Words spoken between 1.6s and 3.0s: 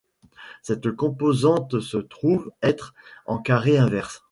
se trouve être